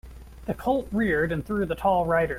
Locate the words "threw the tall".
1.45-2.07